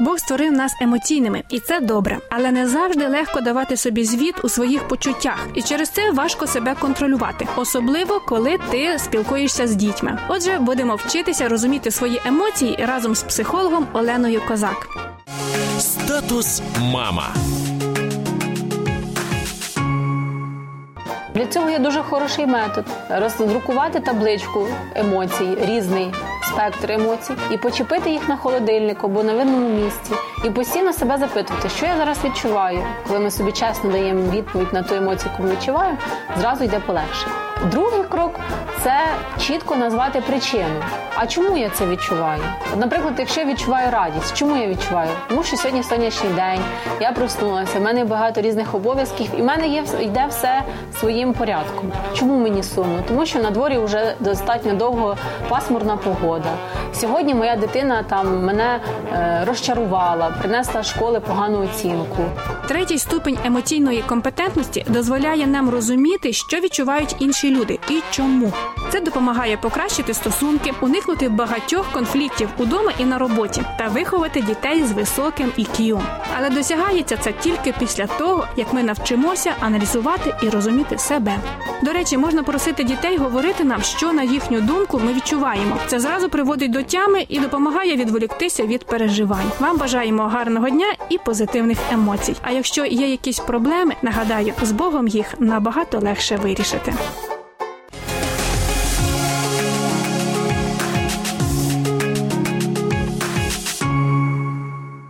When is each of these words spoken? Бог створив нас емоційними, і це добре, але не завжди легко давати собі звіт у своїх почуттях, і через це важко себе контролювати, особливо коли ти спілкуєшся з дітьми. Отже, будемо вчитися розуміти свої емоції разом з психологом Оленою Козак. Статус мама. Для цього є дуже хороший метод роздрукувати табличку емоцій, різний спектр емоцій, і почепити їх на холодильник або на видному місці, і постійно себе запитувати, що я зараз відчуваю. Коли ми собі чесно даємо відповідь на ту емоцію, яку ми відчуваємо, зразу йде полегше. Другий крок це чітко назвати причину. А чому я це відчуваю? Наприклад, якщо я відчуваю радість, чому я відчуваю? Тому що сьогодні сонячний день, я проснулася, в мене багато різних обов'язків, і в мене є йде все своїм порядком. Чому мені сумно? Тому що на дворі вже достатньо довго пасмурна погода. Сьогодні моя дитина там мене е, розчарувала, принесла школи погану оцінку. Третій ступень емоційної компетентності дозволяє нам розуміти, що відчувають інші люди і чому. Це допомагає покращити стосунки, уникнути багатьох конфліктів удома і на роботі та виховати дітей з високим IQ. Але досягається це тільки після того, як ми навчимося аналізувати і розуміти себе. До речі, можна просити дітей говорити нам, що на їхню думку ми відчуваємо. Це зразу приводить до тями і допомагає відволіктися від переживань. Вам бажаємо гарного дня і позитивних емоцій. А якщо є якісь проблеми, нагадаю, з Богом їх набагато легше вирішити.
Бог 0.00 0.18
створив 0.18 0.52
нас 0.52 0.72
емоційними, 0.80 1.42
і 1.48 1.60
це 1.60 1.80
добре, 1.80 2.18
але 2.30 2.50
не 2.50 2.68
завжди 2.68 3.06
легко 3.08 3.40
давати 3.40 3.76
собі 3.76 4.04
звіт 4.04 4.34
у 4.42 4.48
своїх 4.48 4.88
почуттях, 4.88 5.48
і 5.54 5.62
через 5.62 5.88
це 5.88 6.10
важко 6.10 6.46
себе 6.46 6.74
контролювати, 6.74 7.48
особливо 7.56 8.20
коли 8.20 8.58
ти 8.70 8.98
спілкуєшся 8.98 9.66
з 9.66 9.74
дітьми. 9.74 10.18
Отже, 10.28 10.58
будемо 10.58 10.96
вчитися 10.96 11.48
розуміти 11.48 11.90
свої 11.90 12.20
емоції 12.26 12.76
разом 12.78 13.14
з 13.14 13.22
психологом 13.22 13.86
Оленою 13.92 14.40
Козак. 14.48 14.88
Статус 15.78 16.62
мама. 16.80 17.34
Для 21.34 21.46
цього 21.46 21.70
є 21.70 21.78
дуже 21.78 22.02
хороший 22.02 22.46
метод 22.46 22.84
роздрукувати 23.10 24.00
табличку 24.00 24.66
емоцій, 24.94 25.56
різний 25.60 26.14
спектр 26.42 26.92
емоцій, 26.92 27.32
і 27.50 27.56
почепити 27.56 28.10
їх 28.10 28.28
на 28.28 28.36
холодильник 28.36 29.04
або 29.04 29.22
на 29.22 29.34
видному 29.34 29.68
місці, 29.68 30.12
і 30.44 30.50
постійно 30.50 30.92
себе 30.92 31.18
запитувати, 31.18 31.68
що 31.68 31.86
я 31.86 31.96
зараз 31.96 32.24
відчуваю. 32.24 32.82
Коли 33.08 33.20
ми 33.20 33.30
собі 33.30 33.52
чесно 33.52 33.90
даємо 33.90 34.30
відповідь 34.30 34.72
на 34.72 34.82
ту 34.82 34.94
емоцію, 34.94 35.30
яку 35.32 35.42
ми 35.42 35.50
відчуваємо, 35.54 35.98
зразу 36.38 36.64
йде 36.64 36.80
полегше. 36.86 37.26
Другий 37.70 38.02
крок 38.08 38.40
це 38.82 39.00
чітко 39.38 39.76
назвати 39.76 40.20
причину. 40.20 40.82
А 41.14 41.26
чому 41.26 41.56
я 41.56 41.70
це 41.70 41.86
відчуваю? 41.86 42.42
Наприклад, 42.78 43.14
якщо 43.18 43.40
я 43.40 43.46
відчуваю 43.46 43.90
радість, 43.90 44.36
чому 44.36 44.56
я 44.56 44.68
відчуваю? 44.68 45.10
Тому 45.28 45.42
що 45.42 45.56
сьогодні 45.56 45.82
сонячний 45.82 46.32
день, 46.32 46.60
я 47.00 47.12
проснулася, 47.12 47.78
в 47.78 47.82
мене 47.82 48.04
багато 48.04 48.40
різних 48.40 48.74
обов'язків, 48.74 49.30
і 49.38 49.42
в 49.42 49.44
мене 49.44 49.68
є 49.68 49.84
йде 50.00 50.26
все 50.28 50.62
своїм 51.00 51.32
порядком. 51.32 51.92
Чому 52.14 52.38
мені 52.38 52.62
сумно? 52.62 53.02
Тому 53.08 53.26
що 53.26 53.38
на 53.38 53.50
дворі 53.50 53.78
вже 53.78 54.14
достатньо 54.20 54.74
довго 54.74 55.16
пасмурна 55.48 55.96
погода. 55.96 56.50
Сьогодні 56.94 57.34
моя 57.34 57.56
дитина 57.56 58.02
там 58.02 58.44
мене 58.44 58.80
е, 59.12 59.44
розчарувала, 59.46 60.30
принесла 60.40 60.82
школи 60.82 61.20
погану 61.20 61.64
оцінку. 61.64 62.24
Третій 62.68 62.98
ступень 62.98 63.38
емоційної 63.44 64.02
компетентності 64.02 64.84
дозволяє 64.88 65.46
нам 65.46 65.70
розуміти, 65.70 66.32
що 66.32 66.60
відчувають 66.60 67.16
інші 67.18 67.50
люди 67.50 67.78
і 67.90 68.00
чому. 68.10 68.52
Це 68.92 69.00
допомагає 69.00 69.56
покращити 69.56 70.14
стосунки, 70.14 70.72
уникнути 70.80 71.28
багатьох 71.28 71.92
конфліктів 71.92 72.48
удома 72.58 72.92
і 72.98 73.04
на 73.04 73.18
роботі 73.18 73.62
та 73.78 73.88
виховати 73.88 74.40
дітей 74.40 74.84
з 74.84 74.92
високим 74.92 75.52
IQ. 75.58 76.00
Але 76.36 76.50
досягається 76.50 77.16
це 77.16 77.32
тільки 77.32 77.74
після 77.78 78.06
того, 78.06 78.46
як 78.56 78.72
ми 78.72 78.82
навчимося 78.82 79.54
аналізувати 79.60 80.34
і 80.42 80.48
розуміти 80.48 80.98
себе. 80.98 81.38
До 81.82 81.92
речі, 81.92 82.18
можна 82.18 82.42
просити 82.42 82.84
дітей 82.84 83.16
говорити 83.16 83.64
нам, 83.64 83.82
що 83.82 84.12
на 84.12 84.22
їхню 84.22 84.60
думку 84.60 85.00
ми 85.04 85.12
відчуваємо. 85.12 85.76
Це 85.86 86.00
зразу 86.00 86.28
приводить 86.28 86.70
до 86.70 86.82
тями 86.82 87.26
і 87.28 87.40
допомагає 87.40 87.96
відволіктися 87.96 88.66
від 88.66 88.84
переживань. 88.84 89.52
Вам 89.60 89.78
бажаємо 89.78 90.22
гарного 90.22 90.70
дня 90.70 90.86
і 91.08 91.18
позитивних 91.18 91.78
емоцій. 91.92 92.36
А 92.42 92.50
якщо 92.50 92.84
є 92.84 93.08
якісь 93.08 93.38
проблеми, 93.38 93.94
нагадаю, 94.02 94.52
з 94.62 94.72
Богом 94.72 95.08
їх 95.08 95.34
набагато 95.38 95.98
легше 95.98 96.36
вирішити. 96.36 96.94